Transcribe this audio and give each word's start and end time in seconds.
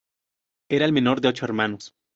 Era 0.79 0.83
el 0.87 0.93
menor 0.93 1.21
de 1.21 1.27
ocho 1.27 1.45
hermanos. 1.45 1.93